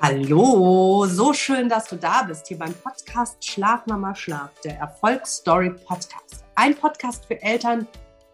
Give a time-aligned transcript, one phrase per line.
[0.00, 5.70] Hallo, so schön, dass du da bist hier beim Podcast Schlaf Mama Schlaf, der Erfolgsstory
[5.70, 6.44] Podcast.
[6.54, 7.84] Ein Podcast für Eltern,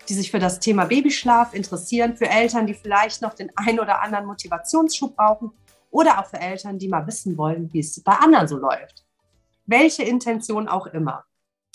[0.07, 4.03] die sich für das Thema Babyschlaf interessieren, für Eltern, die vielleicht noch den ein oder
[4.03, 5.53] anderen Motivationsschub brauchen
[5.91, 9.03] oder auch für Eltern, die mal wissen wollen, wie es bei anderen so läuft.
[9.65, 11.25] Welche Intention auch immer.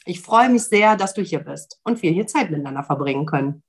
[0.06, 3.64] Ich freue mich sehr, dass du hier bist und wir hier Zeit miteinander verbringen können.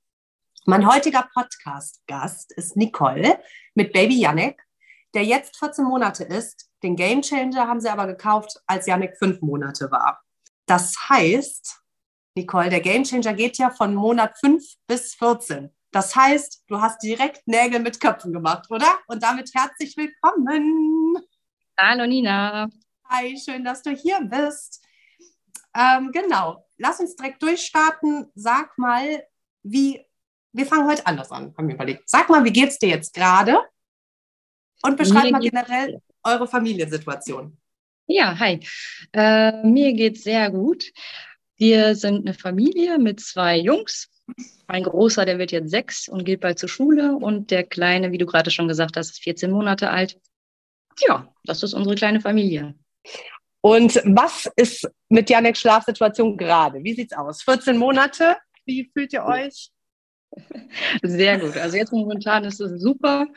[0.65, 3.39] Mein heutiger Podcast-Gast ist Nicole
[3.73, 4.61] mit Baby Yannick
[5.13, 6.69] der jetzt 14 Monate ist.
[6.83, 10.23] Den Game Changer haben sie aber gekauft, als Yannick fünf Monate war.
[10.65, 11.81] Das heißt,
[12.35, 15.69] Nicole, der Game Changer geht ja von Monat 5 bis 14.
[15.91, 18.87] Das heißt, du hast direkt Nägel mit Köpfen gemacht, oder?
[19.07, 21.17] Und damit herzlich willkommen.
[21.77, 22.69] Hallo Nina.
[23.09, 24.81] Hi, schön, dass du hier bist.
[25.75, 28.31] Ähm, genau, lass uns direkt durchstarten.
[28.35, 29.25] Sag mal,
[29.63, 30.05] wie,
[30.53, 32.09] wir fangen heute anders an, haben wir überlegt.
[32.09, 33.59] Sag mal, wie geht's dir jetzt gerade?
[34.83, 37.57] Und beschreibt mal generell eure Familiensituation.
[38.07, 38.59] Ja, hi.
[39.13, 40.91] Äh, mir geht's sehr gut.
[41.57, 44.09] Wir sind eine Familie mit zwei Jungs.
[44.67, 47.15] Mein Großer, der wird jetzt sechs und geht bald zur Schule.
[47.15, 50.19] Und der Kleine, wie du gerade schon gesagt hast, ist 14 Monate alt.
[51.07, 52.75] Ja, das ist unsere kleine Familie.
[53.61, 56.83] Und was ist mit Janeks Schlafsituation gerade?
[56.83, 57.43] Wie sieht's aus?
[57.43, 58.37] 14 Monate?
[58.65, 59.71] Wie fühlt ihr euch?
[61.03, 61.57] Sehr gut.
[61.57, 63.27] Also jetzt momentan ist es super.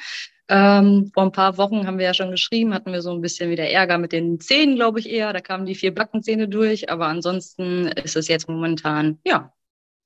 [0.49, 3.51] Ähm, vor ein paar Wochen haben wir ja schon geschrieben, hatten wir so ein bisschen
[3.51, 5.33] wieder Ärger mit den Zähnen, glaube ich eher.
[5.33, 9.53] Da kamen die vier Backenzähne durch, aber ansonsten ist es jetzt momentan, ja,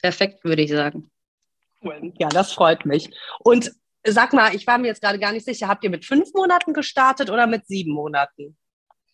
[0.00, 1.11] perfekt, würde ich sagen.
[2.19, 3.11] Ja, das freut mich.
[3.41, 3.72] Und
[4.05, 6.72] sag mal, ich war mir jetzt gerade gar nicht sicher, habt ihr mit fünf Monaten
[6.72, 8.56] gestartet oder mit sieben Monaten?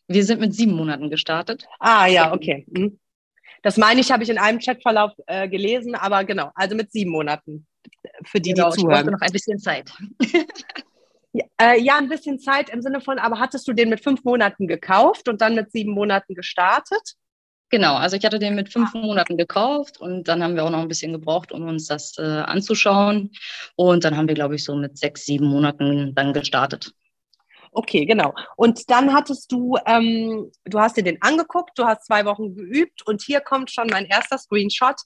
[0.07, 1.67] Wir sind mit sieben Monaten gestartet.
[1.79, 2.67] Ah, ja, okay.
[2.75, 2.99] Hm.
[3.63, 7.11] Das meine ich, habe ich in einem Chatverlauf äh, gelesen, aber genau, also mit sieben
[7.11, 7.67] Monaten.
[8.25, 9.07] Für die, genau, die zuhören.
[9.07, 9.91] Ich noch ein bisschen Zeit.
[11.61, 14.69] Äh, ja, ein bisschen Zeit im Sinne von, aber hattest du den mit fünf Monaten
[14.69, 17.15] gekauft und dann mit sieben Monaten gestartet?
[17.71, 20.79] Genau, also ich hatte den mit fünf Monaten gekauft und dann haben wir auch noch
[20.79, 23.33] ein bisschen gebraucht, um uns das äh, anzuschauen.
[23.75, 26.93] Und dann haben wir, glaube ich, so mit sechs, sieben Monaten dann gestartet.
[27.73, 28.33] Okay, genau.
[28.57, 33.05] Und dann hattest du, ähm, du hast dir den angeguckt, du hast zwei Wochen geübt
[33.09, 35.01] und hier kommt schon mein erster Screenshot.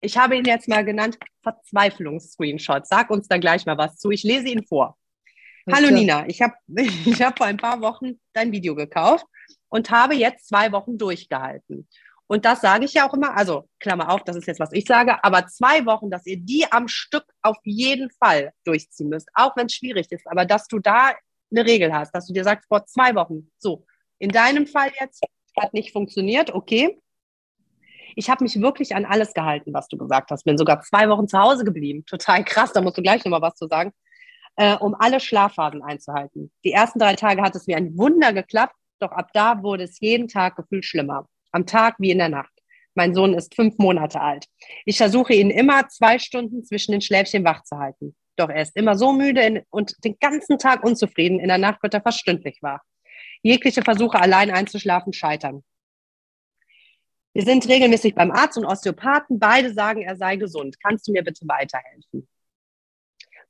[0.00, 2.86] Ich habe ihn jetzt mal genannt Verzweiflungs-Screenshot.
[2.86, 4.12] Sag uns da gleich mal was zu.
[4.12, 4.96] Ich lese ihn vor.
[5.72, 9.24] Hallo Nina, ich habe ich hab vor ein paar Wochen dein Video gekauft
[9.68, 11.88] und habe jetzt zwei Wochen durchgehalten.
[12.26, 14.84] Und das sage ich ja auch immer, also Klammer auf, das ist jetzt, was ich
[14.86, 19.56] sage, aber zwei Wochen, dass ihr die am Stück auf jeden Fall durchziehen müsst, auch
[19.56, 21.12] wenn es schwierig ist, aber dass du da
[21.50, 23.86] eine Regel hast, dass du dir sagst, vor zwei Wochen, so,
[24.18, 25.22] in deinem Fall jetzt
[25.58, 26.98] hat nicht funktioniert, okay.
[28.16, 30.44] Ich habe mich wirklich an alles gehalten, was du gesagt hast.
[30.44, 32.04] Bin sogar zwei Wochen zu Hause geblieben.
[32.06, 33.92] Total krass, da musst du gleich nochmal was zu sagen
[34.56, 36.50] äh, um alle Schlafphasen einzuhalten.
[36.64, 40.00] Die ersten drei Tage hat es wie ein Wunder geklappt, doch ab da wurde es
[40.00, 41.26] jeden Tag gefühlt schlimmer.
[41.52, 42.52] Am Tag wie in der Nacht.
[42.94, 44.46] Mein Sohn ist fünf Monate alt.
[44.84, 48.14] Ich versuche ihn immer zwei Stunden zwischen den Schläfchen wach zu halten.
[48.36, 51.40] Doch er ist immer so müde und den ganzen Tag unzufrieden.
[51.40, 52.80] In der Nacht wird er fast stündlich wach.
[53.42, 55.62] Jegliche Versuche, allein einzuschlafen, scheitern.
[57.32, 59.40] Wir sind regelmäßig beim Arzt und Osteopathen.
[59.40, 60.76] Beide sagen, er sei gesund.
[60.80, 62.28] Kannst du mir bitte weiterhelfen?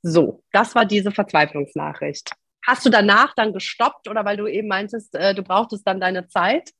[0.06, 2.32] So, das war diese Verzweiflungsnachricht.
[2.66, 6.28] Hast du danach dann gestoppt oder weil du eben meintest, äh, du brauchtest dann deine
[6.28, 6.72] Zeit?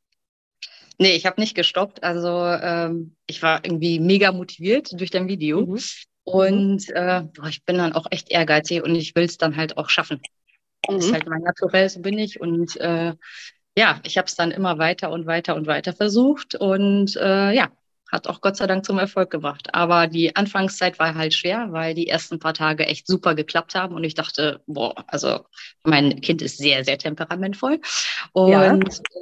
[0.98, 2.02] Nee, ich habe nicht gestoppt.
[2.04, 5.64] Also ähm, ich war irgendwie mega motiviert durch dein Video.
[5.64, 5.80] Mhm.
[6.24, 9.78] Und äh, boah, ich bin dann auch echt ehrgeizig und ich will es dann halt
[9.78, 10.20] auch schaffen.
[10.86, 10.96] Mhm.
[10.96, 12.42] Das ist halt mein Naturell, so bin ich.
[12.42, 13.14] Und äh,
[13.74, 16.56] ja, ich habe es dann immer weiter und weiter und weiter versucht.
[16.56, 17.70] Und äh, ja,
[18.10, 19.74] hat auch Gott sei Dank zum Erfolg gebracht.
[19.74, 23.94] Aber die Anfangszeit war halt schwer, weil die ersten paar Tage echt super geklappt haben
[23.94, 25.40] und ich dachte, boah, also
[25.82, 27.80] mein Kind ist sehr, sehr temperamentvoll
[28.32, 28.74] und ja.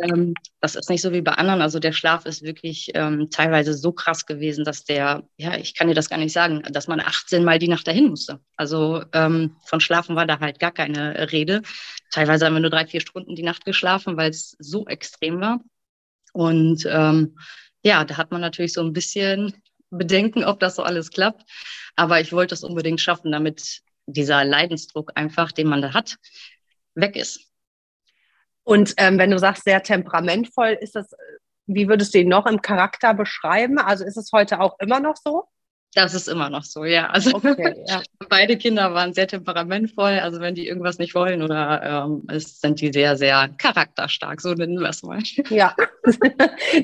[0.03, 1.63] ähm, das ist nicht so wie bei anderen.
[1.63, 5.89] Also der Schlaf ist wirklich ähm, teilweise so krass gewesen, dass der, ja, ich kann
[5.89, 8.41] dir das gar nicht sagen, dass man 18 Mal die Nacht dahin musste.
[8.57, 11.63] Also ähm, von Schlafen war da halt gar keine Rede.
[12.11, 15.61] Teilweise haben wir nur drei, vier Stunden die Nacht geschlafen, weil es so extrem war.
[16.33, 17.37] Und ähm,
[17.83, 21.45] ja, da hat man natürlich so ein bisschen Bedenken, ob das so alles klappt.
[21.97, 26.17] Aber ich wollte es unbedingt schaffen, damit dieser Leidensdruck einfach, den man da hat,
[26.95, 27.53] weg ist.
[28.65, 31.11] Und ähm, wenn du sagst, sehr temperamentvoll, ist das,
[31.67, 33.79] wie würdest du ihn noch im Charakter beschreiben?
[33.79, 35.45] Also ist es heute auch immer noch so?
[35.95, 37.09] Das ist immer noch so, ja.
[37.09, 38.03] Also okay, ja.
[38.31, 40.21] beide Kinder waren sehr temperamentvoll.
[40.21, 44.55] Also wenn die irgendwas nicht wollen oder ähm, es sind die sehr, sehr charakterstark, so
[44.55, 45.23] nennen wir es mal.
[45.51, 45.75] Ja,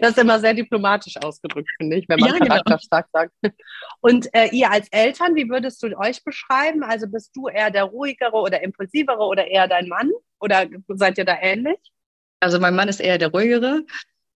[0.00, 2.48] das ist immer sehr diplomatisch ausgedrückt, finde ich, wenn man ja, genau.
[2.48, 3.30] charakterstark genau.
[3.42, 3.62] sagt.
[4.00, 6.82] Und äh, ihr als Eltern, wie würdest du euch beschreiben?
[6.82, 10.10] Also bist du eher der ruhigere oder impulsivere oder eher dein Mann?
[10.40, 11.78] Oder seid ihr da ähnlich?
[12.40, 13.84] Also mein Mann ist eher der ruhigere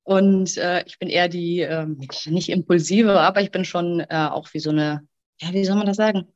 [0.05, 4.53] und äh, ich bin eher die, äh, nicht impulsive, aber ich bin schon äh, auch
[4.53, 5.07] wie so eine,
[5.41, 6.29] ja, wie soll man das sagen?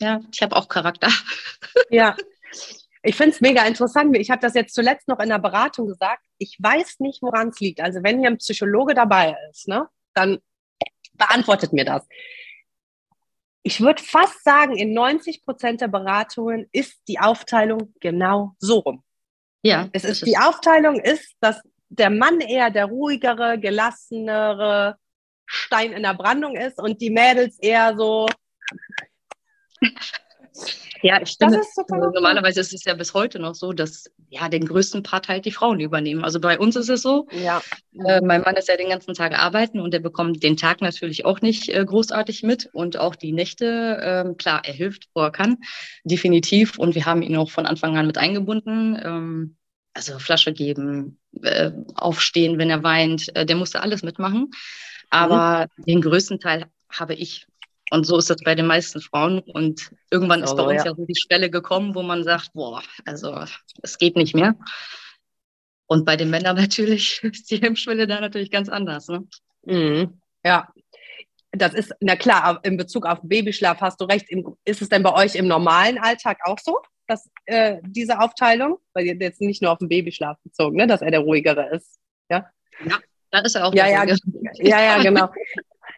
[0.00, 1.08] Ja, ich habe auch Charakter.
[1.92, 2.16] Ja,
[3.02, 4.16] ich finde es mega interessant.
[4.16, 6.24] Ich habe das jetzt zuletzt noch in der Beratung gesagt.
[6.38, 7.80] Ich weiß nicht, woran es liegt.
[7.80, 10.38] Also wenn hier ein Psychologe dabei ist, ne, dann
[11.14, 12.06] beantwortet mir das.
[13.62, 19.02] Ich würde fast sagen, in 90 Prozent der Beratungen ist die Aufteilung genau so rum.
[19.62, 19.88] Ja.
[19.92, 24.96] Es ist, die Aufteilung ist, dass der Mann eher der ruhigere, gelassenere
[25.44, 28.26] Stein in der Brandung ist und die Mädels eher so.
[31.02, 31.56] Ja, ich stimme.
[31.56, 35.44] Also normalerweise ist es ja bis heute noch so, dass ja den größten Part halt
[35.44, 36.24] die Frauen übernehmen.
[36.24, 37.26] Also bei uns ist es so.
[37.30, 37.62] Ja.
[38.04, 41.24] Äh, mein Mann ist ja den ganzen Tag arbeiten und er bekommt den Tag natürlich
[41.24, 44.26] auch nicht äh, großartig mit und auch die Nächte.
[44.26, 45.58] Äh, klar, er hilft, wo er kann,
[46.04, 46.78] definitiv.
[46.78, 49.00] Und wir haben ihn auch von Anfang an mit eingebunden.
[49.02, 49.56] Ähm,
[49.94, 53.34] also Flasche geben, äh, aufstehen, wenn er weint.
[53.36, 54.50] Äh, der musste alles mitmachen.
[55.10, 55.82] Aber mhm.
[55.84, 57.46] den größten Teil habe ich
[57.90, 59.40] und so ist das bei den meisten Frauen.
[59.40, 60.90] Und irgendwann ist bei uns ja.
[60.90, 63.44] ja so die Schwelle gekommen, wo man sagt, boah, also
[63.82, 64.54] es geht nicht mehr.
[65.86, 69.08] Und bei den Männern natürlich ist die Hemmschwelle da natürlich ganz anders.
[69.08, 69.26] Ne?
[69.64, 70.20] Mhm.
[70.44, 70.68] Ja,
[71.50, 74.26] das ist, na klar, in Bezug auf Babyschlaf hast du recht.
[74.64, 76.78] Ist es denn bei euch im normalen Alltag auch so,
[77.10, 81.10] dass äh, diese Aufteilung, weil jetzt nicht nur auf den Babyschlaf bezogen, ne, dass er
[81.10, 81.98] der ruhigere ist?
[82.30, 82.50] Ja,
[82.84, 82.98] ja
[83.30, 84.04] da ist er auch ja, ja,
[84.54, 85.28] ja, ja, genau.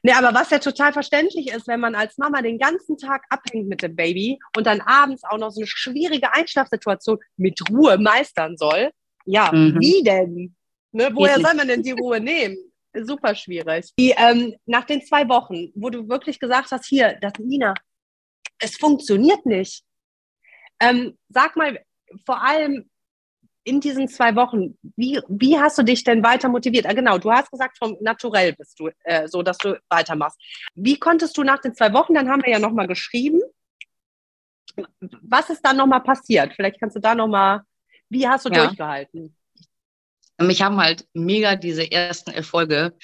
[0.05, 3.69] Nee, aber was ja total verständlich ist, wenn man als Mama den ganzen Tag abhängt
[3.69, 8.57] mit dem Baby und dann abends auch noch so eine schwierige Einschlafsituation mit Ruhe meistern
[8.57, 8.91] soll.
[9.27, 9.79] Ja, mhm.
[9.79, 10.57] wie denn?
[10.91, 12.57] Ne, woher soll man denn die Ruhe nehmen?
[12.95, 13.93] Super schwierig.
[13.97, 17.73] Die, ähm, nach den zwei Wochen, wo du wirklich gesagt hast, hier, das Nina,
[18.59, 19.85] es funktioniert nicht.
[20.83, 21.79] Ähm, sag mal,
[22.27, 22.91] vor allem,
[23.65, 26.87] in diesen zwei Wochen, wie, wie hast du dich denn weiter motiviert?
[26.87, 30.37] Ah, genau, du hast gesagt, vom Naturell bist du äh, so, dass du weitermachst.
[30.75, 33.41] Wie konntest du nach den zwei Wochen, dann haben wir ja nochmal geschrieben,
[35.23, 36.55] was ist dann nochmal passiert?
[36.55, 37.61] Vielleicht kannst du da nochmal,
[38.09, 38.65] wie hast du ja.
[38.65, 39.37] durchgehalten?
[40.41, 42.97] Mich haben halt mega diese ersten Erfolge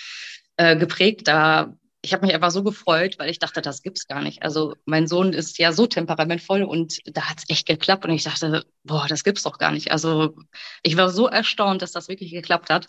[0.56, 1.28] äh, geprägt.
[1.28, 4.42] Da ich habe mich einfach so gefreut, weil ich dachte, das gibt's gar nicht.
[4.42, 8.64] Also mein Sohn ist ja so temperamentvoll und da hat's echt geklappt und ich dachte,
[8.84, 9.90] boah, das gibt's doch gar nicht.
[9.90, 10.36] Also
[10.82, 12.88] ich war so erstaunt, dass das wirklich geklappt hat.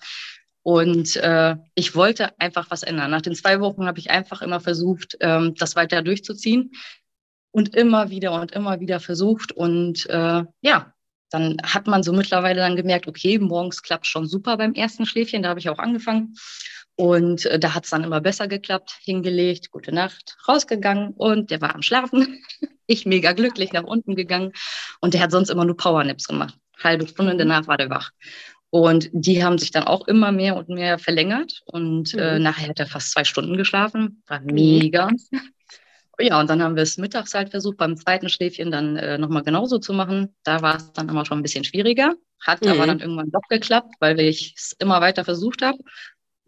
[0.61, 3.09] Und äh, ich wollte einfach was ändern.
[3.09, 6.71] Nach den zwei Wochen habe ich einfach immer versucht, ähm, das weiter durchzuziehen
[7.51, 9.51] und immer wieder und immer wieder versucht.
[9.51, 10.94] Und äh, ja,
[11.31, 15.44] dann hat man so mittlerweile dann gemerkt, okay, morgens klappt schon super beim ersten Schläfchen.
[15.44, 16.35] Da habe ich auch angefangen.
[16.99, 21.61] Und äh, da hat es dann immer besser geklappt, hingelegt, gute Nacht, rausgegangen und der
[21.61, 22.43] war am Schlafen.
[22.87, 24.51] ich mega glücklich nach unten gegangen
[24.99, 26.57] und der hat sonst immer nur Powernaps gemacht.
[26.83, 28.11] Halbe Stunde danach war der wach.
[28.69, 32.21] Und die haben sich dann auch immer mehr und mehr verlängert und äh, mhm.
[32.21, 34.21] äh, nachher hat er fast zwei Stunden geschlafen.
[34.27, 34.53] War mhm.
[34.53, 35.09] mega.
[36.21, 39.41] Ja, und dann haben wir es mittags halt versucht, beim zweiten Schläfchen dann äh, nochmal
[39.41, 40.35] genauso zu machen.
[40.43, 42.13] Da war es dann immer schon ein bisschen schwieriger.
[42.41, 42.71] Hat mhm.
[42.71, 45.77] aber dann irgendwann doch geklappt, weil ich es immer weiter versucht habe.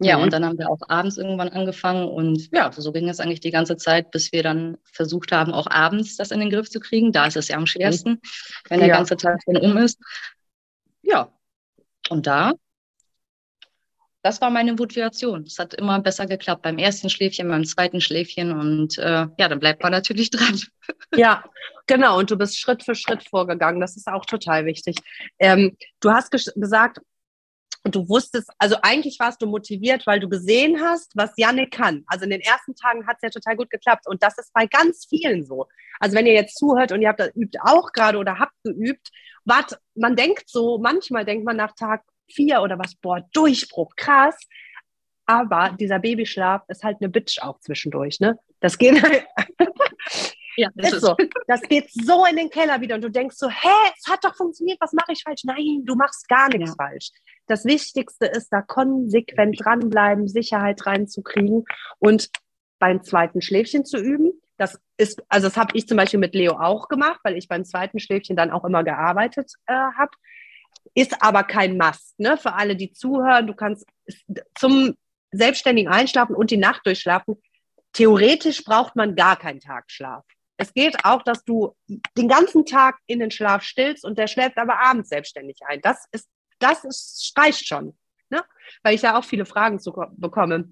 [0.02, 0.24] Ja, mhm.
[0.24, 3.50] und dann haben wir auch abends irgendwann angefangen und ja, so ging es eigentlich die
[3.50, 7.12] ganze Zeit, bis wir dann versucht haben, auch abends das in den Griff zu kriegen.
[7.12, 8.20] Da ist es ja am schwersten,
[8.68, 8.96] wenn der ja.
[8.96, 9.98] ganze Tag schon um ist.
[11.02, 11.32] Ja,
[12.08, 12.52] und da,
[14.22, 15.42] das war meine Motivation.
[15.42, 19.58] Es hat immer besser geklappt beim ersten Schläfchen, beim zweiten Schläfchen und äh, ja, dann
[19.58, 20.60] bleibt man natürlich dran.
[21.14, 21.44] Ja,
[21.86, 22.18] genau.
[22.18, 23.82] Und du bist Schritt für Schritt vorgegangen.
[23.82, 24.96] Das ist auch total wichtig.
[25.38, 27.00] Ähm, du hast gesagt,
[27.84, 32.04] und du wusstest, also eigentlich warst du motiviert, weil du gesehen hast, was Janik kann.
[32.06, 34.06] Also in den ersten Tagen hat es ja total gut geklappt.
[34.06, 35.66] Und das ist bei ganz vielen so.
[35.98, 39.10] Also wenn ihr jetzt zuhört und ihr habt das übt auch gerade oder habt geübt,
[39.44, 44.36] wart, man denkt so, manchmal denkt man nach Tag vier oder was, boah, Durchbruch, krass.
[45.26, 48.38] Aber dieser Babyschlaf ist halt eine Bitch auch zwischendurch, ne?
[48.60, 49.26] Das geht halt.
[50.56, 51.16] Ja, das ist, so.
[51.46, 54.36] Das geht so in den Keller wieder und du denkst so, hä, es hat doch
[54.36, 55.44] funktioniert, was mache ich falsch?
[55.44, 56.86] Nein, du machst gar nichts ja.
[56.86, 57.10] falsch.
[57.46, 61.64] Das Wichtigste ist, da konsequent dranbleiben, Sicherheit reinzukriegen
[61.98, 62.30] und
[62.78, 64.32] beim zweiten Schläfchen zu üben.
[64.56, 67.64] Das ist, also das habe ich zum Beispiel mit Leo auch gemacht, weil ich beim
[67.64, 70.10] zweiten Schläfchen dann auch immer gearbeitet äh, habe.
[70.94, 72.36] Ist aber kein Must, ne?
[72.36, 73.86] Für alle, die zuhören, du kannst
[74.58, 74.94] zum
[75.30, 77.36] selbstständigen Einschlafen und die Nacht durchschlafen.
[77.92, 80.24] Theoretisch braucht man gar keinen Tagschlaf.
[80.56, 81.74] Es geht auch, dass du
[82.16, 85.80] den ganzen Tag in den Schlaf stillst und der schläft aber abends selbstständig ein.
[85.80, 86.28] Das ist,
[86.62, 87.96] das ist, reicht schon.
[88.30, 88.42] Ne?
[88.82, 90.70] Weil ich ja auch viele Fragen zu, bekomme.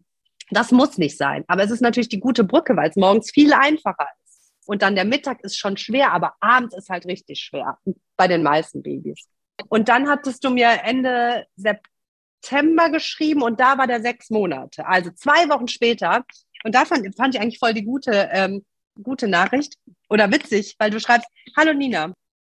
[0.50, 1.44] Das muss nicht sein.
[1.48, 4.52] Aber es ist natürlich die gute Brücke, weil es morgens viel einfacher ist.
[4.66, 7.78] Und dann der Mittag ist schon schwer, aber abends ist halt richtig schwer.
[8.16, 9.28] Bei den meisten Babys.
[9.68, 14.86] Und dann hattest du mir Ende September geschrieben und da war der sechs Monate.
[14.86, 16.24] Also zwei Wochen später.
[16.64, 18.64] Und da fand, fand ich eigentlich voll die gute, ähm,
[19.02, 19.76] gute Nachricht
[20.08, 22.12] oder witzig, weil du schreibst, hallo Nina,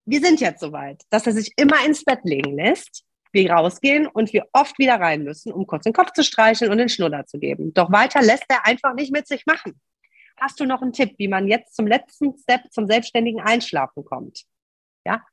[0.06, 4.32] wir sind jetzt soweit, dass er sich immer ins Bett legen lässt, wir rausgehen und
[4.32, 7.40] wir oft wieder rein müssen, um kurz den Kopf zu streicheln und den Schnuller zu
[7.40, 7.74] geben.
[7.74, 9.80] Doch weiter lässt er einfach nicht mit sich machen.
[10.40, 14.44] Hast du noch einen Tipp, wie man jetzt zum letzten Step zum selbstständigen Einschlafen kommt?
[15.06, 15.24] Ja,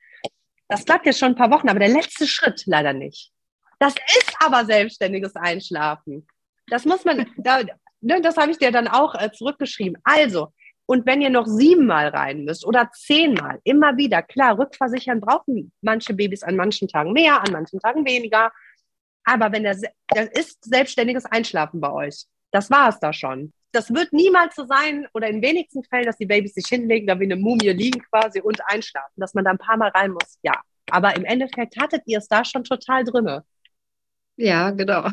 [0.69, 3.33] das klappt jetzt schon ein paar Wochen, aber der letzte Schritt leider nicht.
[3.79, 6.27] Das ist aber selbstständiges Einschlafen.
[6.69, 7.63] Das muss man, da,
[8.01, 10.01] ne, das habe ich dir dann auch äh, zurückgeschrieben.
[10.05, 10.53] Also,
[10.91, 16.15] und wenn ihr noch siebenmal rein müsst oder zehnmal, immer wieder, klar, rückversichern brauchen manche
[16.15, 18.51] Babys an manchen Tagen mehr, an manchen Tagen weniger.
[19.23, 19.79] Aber wenn der,
[20.09, 22.25] das ist selbstständiges Einschlafen bei euch.
[22.51, 23.53] Das war es da schon.
[23.71, 27.21] Das wird niemals so sein oder in wenigsten Fällen, dass die Babys sich hinlegen, da
[27.21, 30.41] wie eine Mumie liegen quasi und einschlafen, dass man da ein paar Mal rein muss.
[30.43, 30.61] Ja.
[30.91, 33.45] Aber im Endeffekt hattet ihr es da schon total drinne.
[34.37, 35.09] Ja, genau.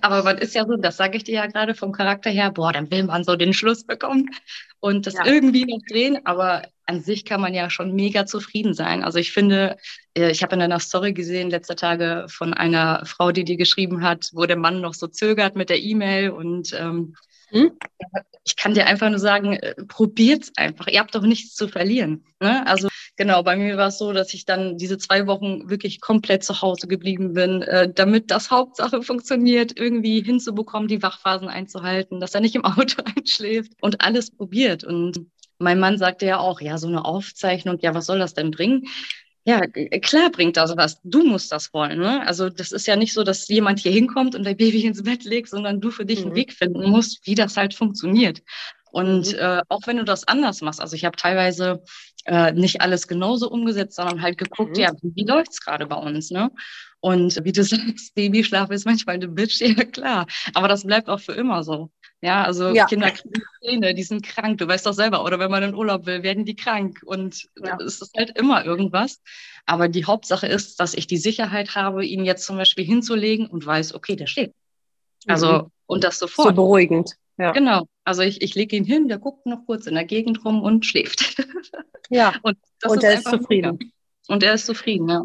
[0.00, 2.72] Aber man ist ja so, das sage ich dir ja gerade vom Charakter her, boah,
[2.72, 4.30] dann will man so den Schluss bekommen
[4.80, 5.26] und das ja.
[5.26, 6.18] irgendwie noch drehen.
[6.24, 9.04] Aber an sich kann man ja schon mega zufrieden sein.
[9.04, 9.76] Also ich finde,
[10.14, 14.02] äh, ich habe in einer Story gesehen, letzter Tage von einer Frau, die dir geschrieben
[14.02, 17.14] hat, wo der Mann noch so zögert mit der E-Mail und ähm,
[17.52, 17.72] hm?
[18.44, 20.88] Ich kann dir einfach nur sagen, äh, probiert's einfach.
[20.88, 22.24] Ihr habt doch nichts zu verlieren.
[22.40, 22.66] Ne?
[22.66, 26.44] Also genau, bei mir war es so, dass ich dann diese zwei Wochen wirklich komplett
[26.44, 32.34] zu Hause geblieben bin, äh, damit das Hauptsache funktioniert, irgendwie hinzubekommen, die Wachphasen einzuhalten, dass
[32.34, 34.84] er nicht im Auto einschläft und alles probiert.
[34.84, 35.26] Und
[35.58, 38.84] mein Mann sagte ja auch, ja, so eine Aufzeichnung, ja, was soll das denn bringen?
[39.44, 41.00] Ja, klar bringt das was.
[41.02, 41.98] Du musst das wollen.
[41.98, 42.24] Ne?
[42.26, 45.24] Also das ist ja nicht so, dass jemand hier hinkommt und dein Baby ins Bett
[45.24, 46.26] legt, sondern du für dich mhm.
[46.26, 48.40] einen Weg finden musst, wie das halt funktioniert.
[48.92, 49.38] Und mhm.
[49.38, 51.82] äh, auch wenn du das anders machst, also ich habe teilweise
[52.24, 54.82] äh, nicht alles genauso umgesetzt, sondern halt geguckt, mhm.
[54.82, 56.50] ja, wie läuft's gerade bei uns, ne?
[57.00, 60.26] Und wie du sagst, Babyschlaf ist manchmal eine Bitch, ja klar.
[60.54, 61.90] Aber das bleibt auch für immer so.
[62.20, 62.86] Ja, also ja.
[62.86, 64.58] Kinder kriegen Zähne, die sind krank.
[64.58, 67.00] Du weißt doch selber, oder wenn man in Urlaub will, werden die krank.
[67.04, 67.76] Und ja.
[67.84, 69.20] es ist halt immer irgendwas.
[69.66, 73.66] Aber die Hauptsache ist, dass ich die Sicherheit habe, ihn jetzt zum Beispiel hinzulegen und
[73.66, 74.54] weiß, okay, der steht.
[75.26, 75.70] Also, mhm.
[75.86, 76.48] und das sofort.
[76.48, 77.16] So beruhigend.
[77.38, 77.50] Ja.
[77.50, 77.88] Genau.
[78.04, 80.86] Also ich, ich lege ihn hin, der guckt noch kurz in der Gegend rum und
[80.86, 81.36] schläft.
[82.10, 82.34] Ja.
[82.42, 83.78] und, und er ist zufrieden.
[83.78, 83.92] Mega.
[84.28, 85.24] Und er ist zufrieden, ja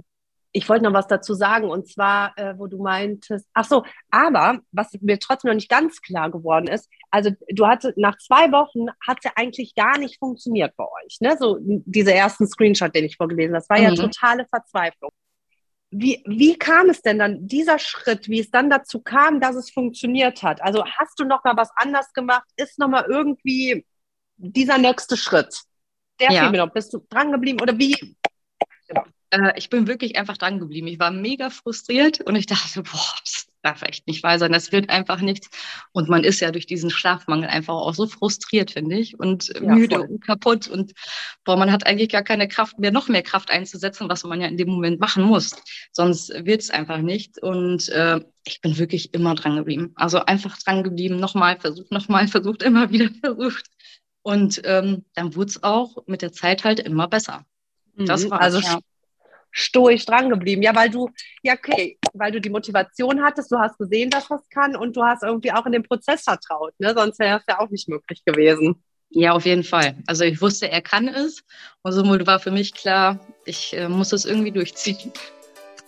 [0.57, 4.59] ich wollte noch was dazu sagen und zwar, äh, wo du meintest, ach so, aber
[4.71, 8.87] was mir trotzdem noch nicht ganz klar geworden ist, also du hattest nach zwei Wochen
[9.05, 11.37] hat es ja eigentlich gar nicht funktioniert bei euch, ne?
[11.39, 13.83] So dieser ersten Screenshot, den ich vorgelesen habe, das war mhm.
[13.83, 15.11] ja totale Verzweiflung.
[15.89, 19.71] Wie, wie kam es denn dann, dieser Schritt, wie es dann dazu kam, dass es
[19.71, 20.61] funktioniert hat?
[20.61, 22.47] Also hast du noch mal was anders gemacht?
[22.57, 23.85] Ist noch mal irgendwie
[24.35, 25.61] dieser nächste Schritt?
[26.19, 26.41] Der ja.
[26.41, 26.73] fehlt mir noch.
[26.73, 27.95] Bist du dran geblieben oder wie?
[28.87, 30.87] Genau äh, ich bin wirklich einfach dran geblieben.
[30.87, 34.51] Ich war mega frustriert und ich dachte, boah, das darf echt nicht wahr sein.
[34.51, 35.49] Das wird einfach nichts.
[35.91, 39.75] Und man ist ja durch diesen Schlafmangel einfach auch so frustriert, finde ich, und ja,
[39.75, 40.07] müde voll.
[40.07, 40.67] und kaputt.
[40.67, 40.93] Und
[41.43, 44.47] boah, man hat eigentlich gar keine Kraft mehr, noch mehr Kraft einzusetzen, was man ja
[44.47, 45.51] in dem Moment machen muss.
[45.91, 47.41] Sonst wird es einfach nicht.
[47.41, 49.91] Und äh, ich bin wirklich immer dran geblieben.
[49.95, 53.65] Also einfach dran geblieben, nochmal versucht, nochmal versucht, immer wieder versucht.
[54.21, 57.45] Und ähm, dann wurde es auch mit der Zeit halt immer besser.
[57.95, 58.31] Das mhm.
[58.31, 58.79] war also ja
[59.57, 60.61] stoisch dran geblieben?
[60.61, 61.09] Ja, weil du,
[61.41, 65.03] ja, okay, weil du die Motivation hattest, du hast gesehen, dass das kann und du
[65.03, 66.93] hast irgendwie auch in den Prozess vertraut, ne?
[66.95, 68.81] Sonst wäre es ja auch nicht möglich gewesen.
[69.09, 69.95] Ja, auf jeden Fall.
[70.05, 71.43] Also ich wusste, er kann es
[71.81, 75.11] und somit war für mich klar, ich äh, muss es irgendwie durchziehen.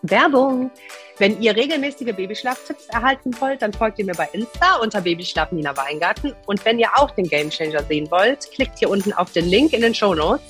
[0.02, 0.72] Werbung.
[1.18, 5.76] Wenn ihr regelmäßige Babyschlaftipps erhalten wollt, dann folgt ihr mir bei Insta unter Babyschlaf Nina
[5.76, 6.34] Weingarten.
[6.46, 9.82] Und wenn ihr auch den Gamechanger sehen wollt, klickt hier unten auf den Link in
[9.82, 10.42] den Show Notes.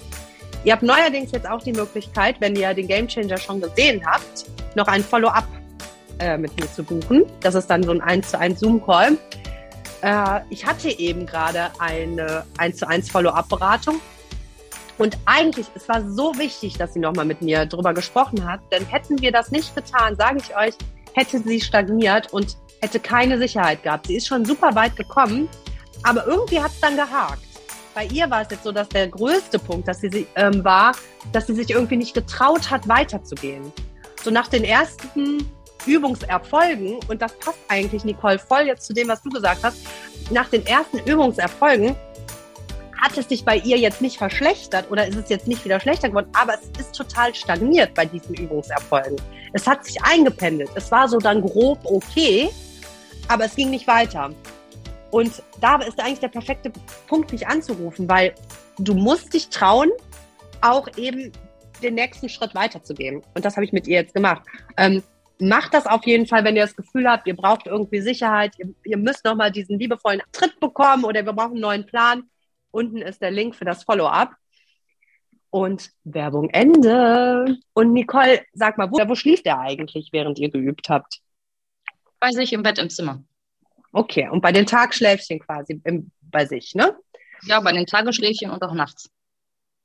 [0.66, 4.88] Ihr habt neuerdings jetzt auch die Möglichkeit, wenn ihr den Gamechanger schon gesehen habt, noch
[4.88, 5.48] ein Follow-up
[6.20, 7.26] äh, mit mir zu buchen.
[7.40, 9.18] Das ist dann so ein 1 zu 1 Zoom-Call.
[10.02, 14.02] Äh, ich hatte eben gerade eine 1 zu 1 Follow-up-Beratung.
[14.98, 18.86] Und eigentlich, es war so wichtig, dass sie nochmal mit mir drüber gesprochen hat, denn
[18.86, 20.74] hätten wir das nicht getan, sage ich euch,
[21.14, 24.08] hätte sie stagniert und hätte keine Sicherheit gehabt.
[24.08, 25.48] Sie ist schon super weit gekommen,
[26.04, 27.49] aber irgendwie hat es dann gehakt
[27.94, 30.94] bei ihr war es jetzt so, dass der größte Punkt, dass sie ähm, war,
[31.32, 33.72] dass sie sich irgendwie nicht getraut hat, weiterzugehen.
[34.24, 35.50] So nach den ersten
[35.86, 39.78] Übungserfolgen, und das passt eigentlich, Nicole, voll jetzt zu dem, was du gesagt hast,
[40.30, 41.96] nach den ersten Übungserfolgen
[43.02, 46.10] hat es sich bei ihr jetzt nicht verschlechtert oder ist es jetzt nicht wieder schlechter
[46.10, 49.16] geworden, aber es ist total stagniert bei diesen Übungserfolgen.
[49.54, 50.70] Es hat sich eingependelt.
[50.76, 52.50] Es war so dann grob okay,
[53.30, 54.32] aber es ging nicht weiter.
[55.12, 56.72] Und da ist eigentlich der perfekte
[57.08, 58.34] Punkt, mich anzurufen, weil
[58.78, 59.90] du musst dich trauen,
[60.62, 61.32] auch eben
[61.82, 63.24] den nächsten Schritt weiterzugehen.
[63.34, 64.44] Und das habe ich mit ihr jetzt gemacht.
[64.78, 65.02] Ähm,
[65.40, 68.74] macht das auf jeden Fall, wenn ihr das Gefühl habt, ihr braucht irgendwie Sicherheit, ihr,
[68.84, 72.24] ihr müsst nochmal diesen liebevollen Tritt bekommen oder wir brauchen einen neuen Plan.
[72.72, 74.34] Unten ist der Link für das Follow-up.
[75.52, 77.58] Und Werbung Ende.
[77.74, 81.22] Und Nicole, sag mal, wo, wo schlief der eigentlich, während ihr geübt habt?
[82.20, 83.24] Bei sich im Bett im Zimmer.
[83.92, 86.96] Okay, und bei den Tagschläfchen quasi im, bei sich, ne?
[87.44, 89.10] Ja, bei den Tagesschläfchen und auch nachts.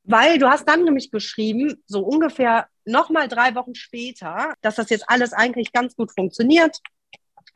[0.02, 5.08] Weil du hast dann nämlich geschrieben, so ungefähr nochmal drei Wochen später, dass das jetzt
[5.08, 6.78] alles eigentlich ganz gut funktioniert.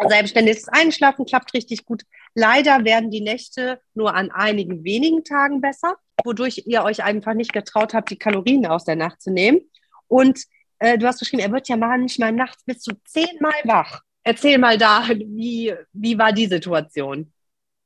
[0.07, 2.05] Selbstständiges Einschlafen klappt richtig gut.
[2.35, 7.53] Leider werden die Nächte nur an einigen wenigen Tagen besser, wodurch ihr euch einfach nicht
[7.53, 9.61] getraut habt, die Kalorien aus der Nacht zu nehmen.
[10.07, 10.45] Und
[10.79, 14.03] äh, du hast geschrieben, er wird ja manchmal nachts bis zu zehnmal wach.
[14.29, 17.33] Erzähl mal da, wie, wie war die Situation?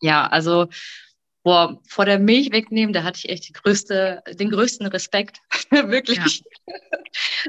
[0.00, 0.66] Ja, also
[1.44, 5.38] boah, vor der Milch wegnehmen, da hatte ich echt die größte, den größten Respekt.
[5.70, 6.18] Wirklich.
[6.18, 6.75] Ja.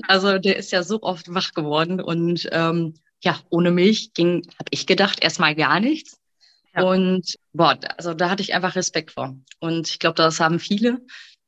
[0.07, 4.69] Also der ist ja so oft wach geworden und ähm, ja, ohne Milch ging, habe
[4.69, 6.19] ich gedacht, erstmal gar nichts.
[6.75, 6.83] Ja.
[6.83, 9.35] Und boah, also da hatte ich einfach Respekt vor.
[9.59, 11.01] Und ich glaube, das haben viele.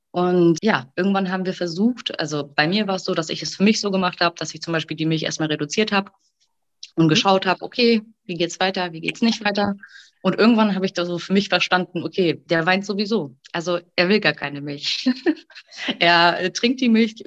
[0.10, 3.58] Und ja, irgendwann haben wir versucht, also bei mir war es so, dass ich es
[3.58, 6.10] für mich so gemacht habe, dass ich zum Beispiel die Milch erstmal reduziert habe
[6.96, 7.10] und mhm.
[7.10, 9.76] geschaut habe, okay, wie geht's weiter, wie geht's nicht weiter.
[10.22, 13.36] Und irgendwann habe ich da so für mich verstanden, okay, der weint sowieso.
[13.52, 15.08] Also er will gar keine Milch.
[16.00, 17.24] er trinkt die Milch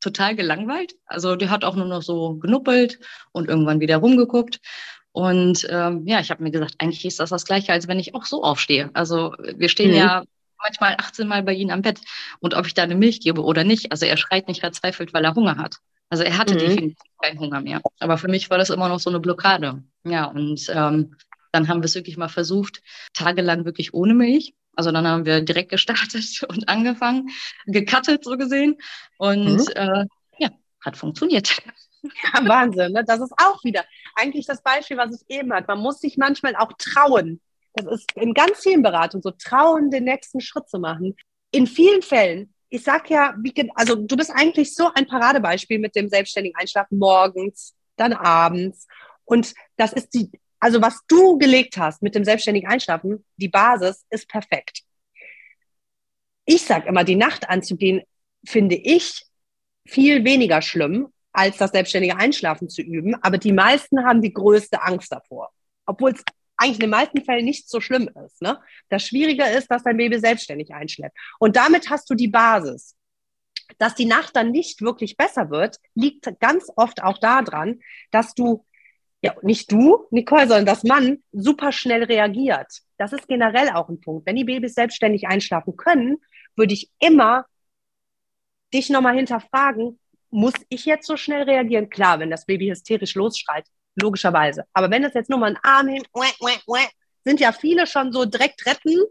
[0.00, 0.94] total gelangweilt.
[1.06, 2.98] Also der hat auch nur noch so genuppelt
[3.32, 4.60] und irgendwann wieder rumgeguckt.
[5.12, 8.14] Und ähm, ja, ich habe mir gesagt, eigentlich ist das das Gleiche, als wenn ich
[8.14, 8.90] auch so aufstehe.
[8.92, 9.96] Also wir stehen mhm.
[9.96, 10.24] ja
[10.62, 12.00] manchmal 18 Mal bei ihm am Bett.
[12.40, 15.24] Und ob ich da eine Milch gebe oder nicht, also er schreit nicht verzweifelt, weil
[15.24, 15.76] er Hunger hat.
[16.14, 16.58] Also er hatte mhm.
[16.58, 17.82] definitiv keinen Hunger mehr.
[17.98, 19.82] Aber für mich war das immer noch so eine Blockade.
[20.04, 21.16] Ja, und ähm,
[21.50, 22.82] dann haben wir es wirklich mal versucht,
[23.14, 24.54] tagelang wirklich ohne Milch.
[24.76, 27.30] Also dann haben wir direkt gestartet und angefangen,
[27.66, 28.76] gecuttet so gesehen.
[29.18, 29.66] Und mhm.
[29.74, 30.04] äh,
[30.38, 30.50] ja,
[30.84, 31.60] hat funktioniert.
[32.04, 32.92] Ja, Wahnsinn.
[32.92, 33.02] Ne?
[33.04, 35.66] Das ist auch wieder eigentlich das Beispiel, was ich eben hatte.
[35.66, 37.40] Man muss sich manchmal auch trauen.
[37.72, 41.16] Das ist in ganz vielen Beratungen so, trauen, den nächsten Schritt zu machen.
[41.50, 45.94] In vielen Fällen, ich sag ja, wie, also du bist eigentlich so ein Paradebeispiel mit
[45.94, 48.86] dem selbstständigen Einschlafen morgens, dann abends.
[49.24, 50.30] Und das ist die
[50.64, 54.80] also was du gelegt hast mit dem selbstständigen Einschlafen, die Basis ist perfekt.
[56.46, 58.00] Ich sage immer, die Nacht anzugehen,
[58.46, 59.26] finde ich
[59.86, 63.14] viel weniger schlimm, als das selbstständige Einschlafen zu üben.
[63.22, 65.50] Aber die meisten haben die größte Angst davor.
[65.84, 66.24] Obwohl es
[66.56, 68.42] eigentlich in den meisten Fällen nicht so schlimm ist.
[68.42, 68.60] Ne?
[68.88, 71.14] Das Schwierige ist, dass dein Baby selbstständig einschläft.
[71.38, 72.96] Und damit hast du die Basis.
[73.78, 78.64] Dass die Nacht dann nicht wirklich besser wird, liegt ganz oft auch daran, dass du
[79.22, 82.82] ja, nicht du, Nicole, sondern das Mann super schnell reagiert.
[82.98, 84.26] Das ist generell auch ein Punkt.
[84.26, 86.18] Wenn die Babys selbstständig einschlafen können,
[86.56, 87.46] würde ich immer
[88.74, 89.98] dich nochmal hinterfragen,
[90.30, 91.88] muss ich jetzt so schnell reagieren?
[91.88, 93.64] Klar, wenn das Baby hysterisch losschreit,
[93.96, 94.64] logischerweise.
[94.72, 96.04] Aber wenn es jetzt nur mal einen Arm hin,
[97.24, 99.04] sind ja viele schon so direkt retten,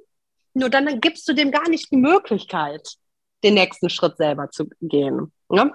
[0.54, 2.96] nur dann gibst du dem gar nicht die Möglichkeit,
[3.44, 5.32] den nächsten Schritt selber zu gehen.
[5.50, 5.74] Ne?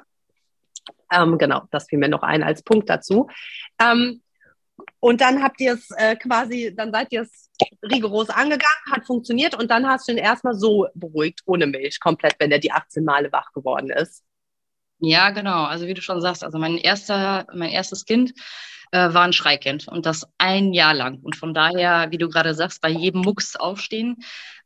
[1.10, 3.28] Ähm, genau, das fiel mir noch ein als Punkt dazu.
[3.80, 4.22] Ähm,
[5.00, 7.50] und dann habt ihr es äh, quasi, dann seid ihr es
[7.82, 12.36] rigoros angegangen, hat funktioniert und dann hast du ihn erstmal so beruhigt, ohne Milch, komplett,
[12.38, 14.24] wenn er die 18 Male wach geworden ist.
[15.00, 15.64] Ja, genau.
[15.64, 18.32] Also wie du schon sagst, also mein erster, mein erstes Kind
[18.90, 21.20] äh, war ein Schreikind und das ein Jahr lang.
[21.20, 24.16] Und von daher, wie du gerade sagst, bei jedem Mucks aufstehen,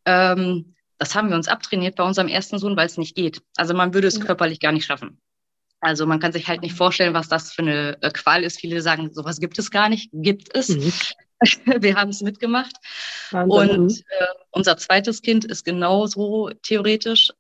[0.05, 3.43] ähm, das haben wir uns abtrainiert bei unserem ersten Sohn, weil es nicht geht.
[3.57, 4.25] Also man würde es mhm.
[4.25, 5.21] körperlich gar nicht schaffen.
[5.81, 8.61] Also man kann sich halt nicht vorstellen, was das für eine äh, Qual ist.
[8.61, 10.11] Viele sagen, sowas gibt es gar nicht.
[10.13, 10.69] Gibt es.
[10.69, 10.93] Mhm.
[11.83, 12.77] Wir haben es mitgemacht.
[13.33, 13.81] Wahnsinn.
[13.81, 17.33] Und äh, unser zweites Kind ist genauso theoretisch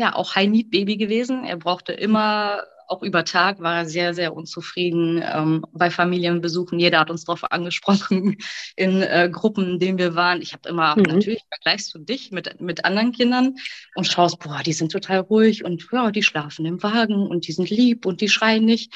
[0.00, 1.44] ja auch High-Need-Baby gewesen.
[1.44, 6.78] Er brauchte immer auch über Tag war er sehr, sehr unzufrieden ähm, bei Familienbesuchen.
[6.78, 8.36] Jeder hat uns darauf angesprochen
[8.76, 10.40] in äh, Gruppen, in denen wir waren.
[10.40, 11.02] Ich habe immer, mhm.
[11.02, 13.56] natürlich vergleichst du dich mit, mit anderen Kindern
[13.94, 17.52] und schaust, boah, die sind total ruhig und ja, die schlafen im Wagen und die
[17.52, 18.92] sind lieb und die schreien nicht.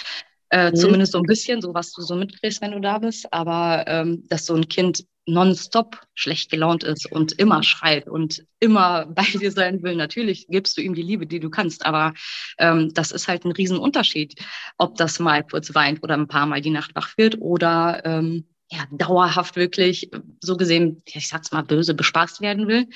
[0.49, 0.77] Äh, mhm.
[0.77, 3.33] Zumindest so ein bisschen, so was du so mitkriegst, wenn du da bist.
[3.33, 9.07] Aber ähm, dass so ein Kind nonstop schlecht gelaunt ist und immer schreit und immer
[9.15, 9.95] bei dir sein will.
[9.95, 12.15] Natürlich gibst du ihm die Liebe, die du kannst, aber
[12.59, 14.35] ähm, das ist halt ein Riesenunterschied,
[14.79, 18.47] ob das mal kurz weint oder ein paar Mal die Nacht wach wird oder ähm,
[18.71, 22.89] ja, dauerhaft wirklich so gesehen, ich sag's mal böse, bespaßt werden will.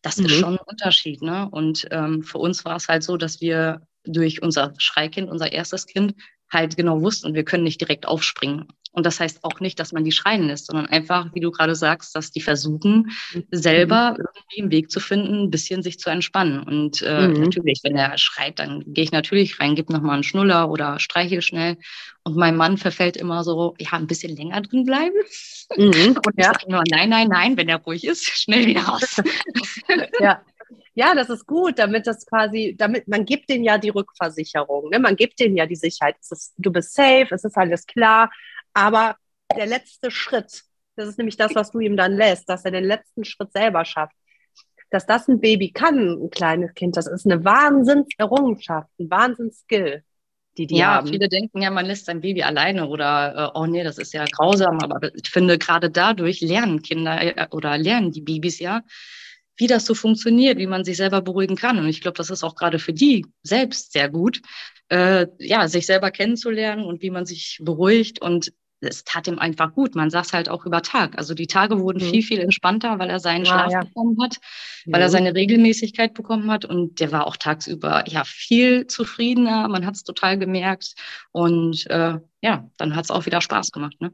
[0.00, 0.26] Das mhm.
[0.26, 1.22] ist schon ein Unterschied.
[1.22, 1.48] Ne?
[1.50, 5.86] Und ähm, für uns war es halt so, dass wir durch unser Schreikind, unser erstes
[5.86, 6.14] Kind,
[6.50, 8.68] halt genau wussten, wir können nicht direkt aufspringen.
[8.94, 11.74] Und das heißt auch nicht, dass man die schreien lässt, sondern einfach, wie du gerade
[11.74, 13.44] sagst, dass die versuchen, mhm.
[13.50, 16.62] selber irgendwie einen Weg zu finden, ein bisschen sich zu entspannen.
[16.62, 17.42] Und äh, mhm.
[17.42, 21.42] natürlich, wenn er schreit, dann gehe ich natürlich rein, gebe nochmal einen Schnuller oder streiche
[21.42, 21.76] schnell.
[22.22, 25.16] Und mein Mann verfällt immer so, ja, ein bisschen länger drin bleiben.
[25.76, 26.16] Mhm.
[26.24, 29.20] Und ich sage immer, nein, nein, nein, wenn er ruhig ist, schnell wieder raus.
[30.20, 30.40] ja.
[30.96, 35.00] Ja, das ist gut, damit das quasi, damit man gibt denen ja die Rückversicherung, ne?
[35.00, 36.14] man gibt denen ja die Sicherheit.
[36.20, 38.30] Es ist, du bist safe, es ist alles klar,
[38.74, 39.16] aber
[39.56, 40.62] der letzte Schritt,
[40.96, 43.84] das ist nämlich das, was du ihm dann lässt, dass er den letzten Schritt selber
[43.84, 44.14] schafft.
[44.90, 50.04] Dass das ein Baby kann, ein kleines Kind, das ist eine Wahnsinnserrungenschaft, ein Wahnsinnsskill.
[50.56, 51.08] Die die ja, haben.
[51.08, 54.24] viele denken ja, man lässt sein Baby alleine oder äh, oh nee, das ist ja
[54.24, 54.78] grausam.
[54.80, 58.82] Aber ich finde, gerade dadurch lernen Kinder äh, oder lernen die Babys ja,
[59.56, 61.78] wie das so funktioniert, wie man sich selber beruhigen kann.
[61.78, 64.42] Und ich glaube, das ist auch gerade für die selbst sehr gut,
[64.90, 68.20] äh, ja, sich selber kennenzulernen und wie man sich beruhigt.
[68.20, 68.52] Und
[68.84, 69.94] es tat ihm einfach gut.
[69.94, 71.18] Man saß halt auch über Tag.
[71.18, 72.10] Also die Tage wurden mhm.
[72.10, 73.80] viel, viel entspannter, weil er seinen Schlaf ja.
[73.80, 74.36] bekommen hat,
[74.86, 75.04] weil mhm.
[75.04, 76.64] er seine Regelmäßigkeit bekommen hat.
[76.64, 79.68] Und der war auch tagsüber ja viel zufriedener.
[79.68, 80.94] Man hat es total gemerkt.
[81.32, 83.96] Und äh, ja, dann hat es auch wieder Spaß gemacht.
[84.00, 84.12] Ne?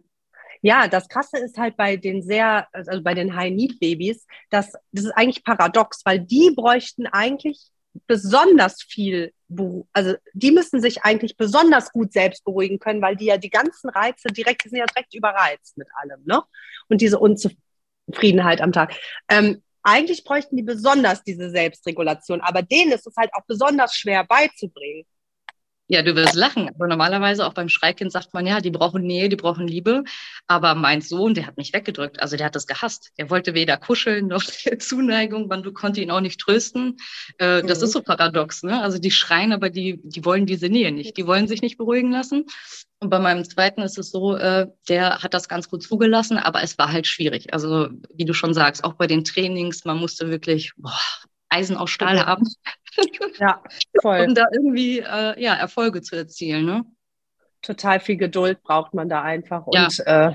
[0.63, 5.13] Ja, das Krasse ist halt bei den sehr, also bei den High-Need-Babys, dass das ist
[5.13, 7.71] eigentlich paradox, weil die bräuchten eigentlich
[8.07, 9.33] besonders viel,
[9.93, 13.91] also die müssen sich eigentlich besonders gut selbst beruhigen können, weil die ja die ganzen
[13.91, 16.43] Reize direkt, die sind ja direkt überreizt mit allem, ne?
[16.89, 18.95] Und diese Unzufriedenheit am Tag.
[19.29, 24.25] Ähm, eigentlich bräuchten die besonders diese Selbstregulation, aber denen ist es halt auch besonders schwer
[24.25, 25.07] beizubringen.
[25.93, 26.69] Ja, du wirst lachen.
[26.69, 30.05] Aber normalerweise auch beim Schreikind sagt man ja, die brauchen Nähe, die brauchen Liebe.
[30.47, 32.23] Aber mein Sohn, der hat mich weggedrückt.
[32.23, 33.11] Also der hat das gehasst.
[33.19, 34.45] Der wollte weder kuscheln noch
[34.79, 35.49] Zuneigung.
[35.49, 36.97] Man konnte ihn auch nicht trösten.
[37.39, 37.85] Äh, das mhm.
[37.85, 38.63] ist so paradox.
[38.63, 38.81] Ne?
[38.81, 41.17] Also die schreien, aber die, die wollen diese Nähe nicht.
[41.17, 42.47] Die wollen sich nicht beruhigen lassen.
[43.01, 46.63] Und bei meinem zweiten ist es so, äh, der hat das ganz gut zugelassen, aber
[46.63, 47.53] es war halt schwierig.
[47.53, 50.93] Also wie du schon sagst, auch bei den Trainings, man musste wirklich boah,
[51.51, 52.47] Eisen aus Stahl haben.
[53.39, 53.63] Ja,
[54.03, 54.27] voll.
[54.27, 56.65] um da irgendwie äh, ja, Erfolge zu erzielen.
[56.65, 56.85] Ne?
[57.63, 59.67] Total viel Geduld braucht man da einfach.
[59.73, 59.85] Ja.
[59.85, 60.33] Und, äh,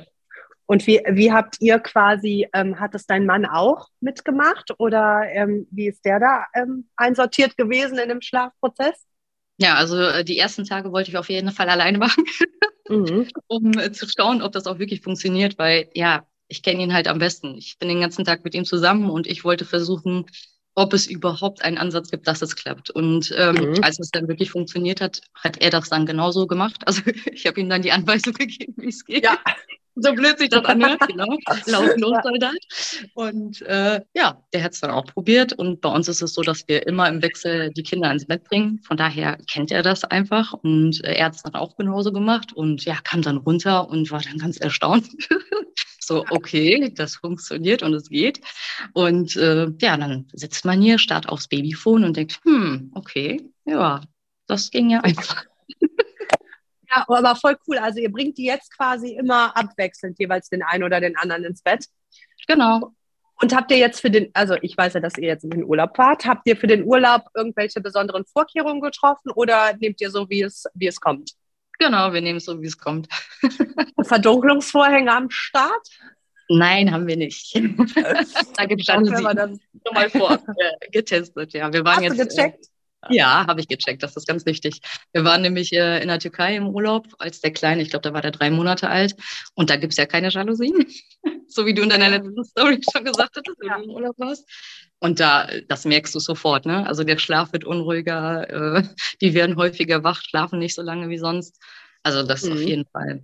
[0.68, 5.68] und wie, wie habt ihr quasi, ähm, hat es dein Mann auch mitgemacht oder ähm,
[5.70, 9.06] wie ist der da ähm, einsortiert gewesen in dem Schlafprozess?
[9.58, 12.26] Ja, also äh, die ersten Tage wollte ich auf jeden Fall alleine machen,
[12.90, 13.28] mhm.
[13.48, 17.08] um äh, zu schauen, ob das auch wirklich funktioniert, weil ja, ich kenne ihn halt
[17.08, 17.56] am besten.
[17.56, 20.26] Ich bin den ganzen Tag mit ihm zusammen und ich wollte versuchen,
[20.76, 22.90] ob es überhaupt einen Ansatz gibt, dass es klappt.
[22.90, 23.84] Und ähm, mhm.
[23.84, 26.84] als es dann wirklich funktioniert hat, hat er das dann genauso gemacht.
[26.86, 29.24] Also ich habe ihm dann die Anweisung gegeben, wie es geht.
[29.24, 29.40] Ja.
[29.98, 31.38] So blöd sich das anhört, genau.
[31.68, 32.58] Lauf los, Soldat.
[33.14, 35.54] Und äh, ja, der hat es dann auch probiert.
[35.54, 38.44] Und bei uns ist es so, dass wir immer im Wechsel die Kinder ins Bett
[38.44, 38.82] bringen.
[38.86, 40.52] Von daher kennt er das einfach.
[40.52, 42.52] Und äh, er hat es dann auch genauso gemacht.
[42.52, 45.08] Und ja, kam dann runter und war dann ganz erstaunt.
[46.06, 48.42] So, okay, das funktioniert und es geht.
[48.94, 54.02] Und äh, ja, dann sitzt man hier, starrt aufs Babyphone und denkt, hm, okay, ja,
[54.48, 55.46] das ging ja einfach.
[56.88, 57.78] Ja, aber voll cool.
[57.78, 61.62] Also ihr bringt die jetzt quasi immer abwechselnd jeweils den einen oder den anderen ins
[61.62, 61.88] Bett.
[62.48, 62.94] Genau.
[63.42, 65.66] Und habt ihr jetzt für den, also ich weiß ja, dass ihr jetzt in den
[65.66, 70.30] Urlaub fahrt, habt ihr für den Urlaub irgendwelche besonderen Vorkehrungen getroffen oder nehmt ihr so,
[70.30, 71.32] wie es, wie es kommt?
[71.80, 73.08] Genau, wir nehmen es so, wie es kommt.
[74.04, 75.88] Verdunklungsvorhänge am Start?
[76.48, 77.56] Nein, haben wir nicht.
[78.56, 79.04] da gibt es schon
[79.94, 81.54] mal vor äh, getestet.
[81.54, 82.38] Ja, wir waren Hast jetzt.
[82.38, 82.66] Du gecheckt?
[83.10, 84.04] Ja, habe ich gecheckt.
[84.04, 84.82] Das ist ganz wichtig.
[85.12, 88.14] Wir waren nämlich äh, in der Türkei im Urlaub, als der Kleine, ich glaube, da
[88.14, 89.16] war der drei Monate alt.
[89.54, 90.86] Und da gibt es ja keine Jalousien.
[91.48, 93.78] so wie du in deiner letzten Story schon gesagt hattest, wenn ja.
[93.78, 94.48] du im Urlaub warst.
[95.00, 96.88] Und da, das merkst du sofort, ne?
[96.88, 98.84] Also der Schlaf wird unruhiger, äh,
[99.22, 101.62] die werden häufiger wach, schlafen nicht so lange wie sonst.
[102.04, 102.52] Also das mhm.
[102.54, 103.24] auf jeden Fall.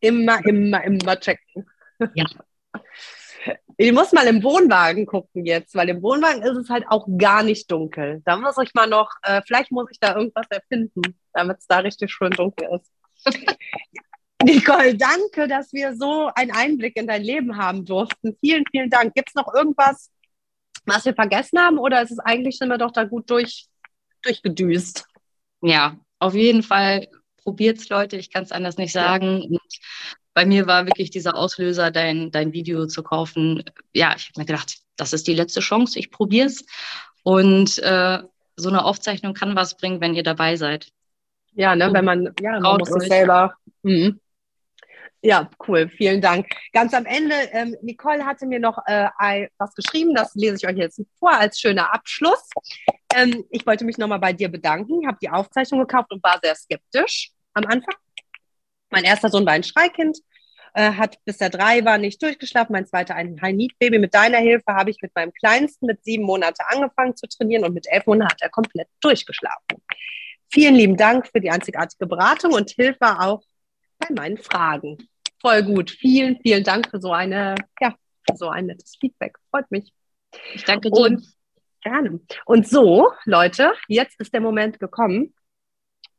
[0.00, 1.66] Immer, immer, immer checken.
[2.14, 2.26] Ja.
[3.78, 7.42] Ich muss mal im Wohnwagen gucken jetzt, weil im Wohnwagen ist es halt auch gar
[7.42, 8.22] nicht dunkel.
[8.24, 11.02] Da muss ich mal noch, äh, vielleicht muss ich da irgendwas erfinden,
[11.32, 12.92] damit es da richtig schön dunkel ist.
[14.44, 18.36] Nicole, danke, dass wir so einen Einblick in dein Leben haben durften.
[18.40, 19.14] Vielen, vielen Dank.
[19.14, 20.10] Gibt es noch irgendwas,
[20.84, 23.66] was wir vergessen haben oder ist es eigentlich sind wir doch da gut durch,
[24.22, 25.06] durchgedüst?
[25.62, 27.08] Ja, auf jeden Fall
[27.42, 28.16] probiert's, Leute.
[28.16, 29.42] Ich kann es anders nicht sagen.
[29.42, 29.60] Und
[30.34, 33.62] bei mir war wirklich dieser Auslöser, dein, dein Video zu kaufen.
[33.92, 35.98] Ja, ich habe mir gedacht, das ist die letzte Chance.
[35.98, 36.64] Ich probiere es.
[37.22, 38.18] Und äh,
[38.56, 40.88] so eine Aufzeichnung kann was bringen, wenn ihr dabei seid.
[41.54, 43.54] Ja, ne, wenn man, ja, man muss es selber.
[43.82, 44.20] Mhm.
[45.24, 46.48] Ja, cool, vielen Dank.
[46.72, 49.08] Ganz am Ende, ähm, Nicole hatte mir noch äh,
[49.56, 52.48] was geschrieben, das lese ich euch jetzt vor als schöner Abschluss.
[53.14, 56.56] Ähm, ich wollte mich nochmal bei dir bedanken, habe die Aufzeichnung gekauft und war sehr
[56.56, 57.94] skeptisch am Anfang.
[58.90, 60.18] Mein erster Sohn war ein Schreikind.
[60.74, 62.72] äh, hat bis er drei war nicht durchgeschlafen.
[62.72, 63.98] Mein zweiter ein High-Need-Baby.
[63.98, 67.74] Mit deiner Hilfe habe ich mit meinem Kleinsten mit sieben Monaten angefangen zu trainieren und
[67.74, 69.82] mit elf Monaten hat er komplett durchgeschlafen.
[70.50, 73.42] Vielen lieben Dank für die einzigartige Beratung und Hilfe auch
[73.98, 74.98] bei meinen Fragen.
[75.42, 75.90] Voll gut.
[75.90, 77.94] Vielen, vielen Dank für so eine, ja,
[78.28, 79.36] für so ein nettes Feedback.
[79.50, 79.92] Freut mich.
[80.54, 81.00] Ich danke dir.
[81.00, 81.26] Und
[81.82, 82.20] gerne.
[82.46, 85.34] Und so, Leute, jetzt ist der Moment gekommen.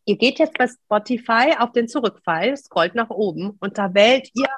[0.06, 4.50] Ihr geht jetzt bei Spotify auf den Zurückfall, scrollt nach oben und da wählt ihr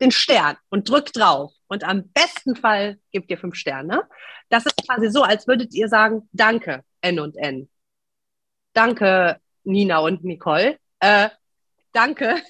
[0.00, 1.52] den Stern und drückt drauf.
[1.66, 4.04] Und am besten Fall gebt ihr fünf Sterne.
[4.48, 7.68] Das ist quasi so, als würdet ihr sagen, danke, N und N.
[8.72, 10.78] Danke, Nina und Nicole.
[11.00, 11.30] Äh,
[11.92, 12.40] danke,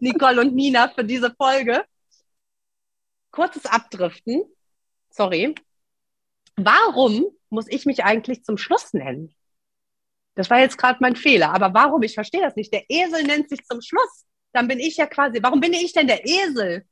[0.00, 1.84] Nicole und Nina, für diese Folge.
[3.30, 4.44] Kurzes Abdriften.
[5.10, 5.54] Sorry.
[6.56, 9.34] Warum muss ich mich eigentlich zum Schluss nennen?
[10.34, 11.52] Das war jetzt gerade mein Fehler.
[11.52, 12.02] Aber warum?
[12.02, 12.72] Ich verstehe das nicht.
[12.72, 14.24] Der Esel nennt sich zum Schluss.
[14.52, 15.42] Dann bin ich ja quasi.
[15.42, 16.86] Warum bin ich denn der Esel?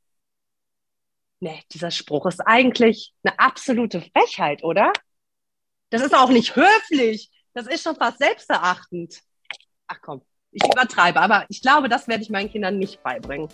[1.39, 4.91] Nee, dieser Spruch ist eigentlich eine absolute Frechheit, oder?
[5.89, 7.31] Das ist auch nicht höflich.
[7.53, 9.21] Das ist schon fast selbsterachtend.
[9.87, 11.19] Ach komm, ich übertreibe.
[11.19, 13.49] Aber ich glaube, das werde ich meinen Kindern nicht beibringen.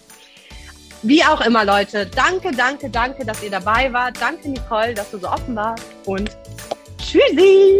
[1.01, 2.05] Wie auch immer, Leute.
[2.07, 4.19] Danke, danke, danke, dass ihr dabei wart.
[4.19, 5.85] Danke, Nicole, dass du so offen warst.
[6.05, 6.35] Und
[6.97, 7.79] tschüssi.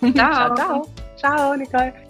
[0.14, 0.54] Ciao, ciao.
[0.54, 0.86] ciao.
[1.16, 2.09] Ciao, Nicole.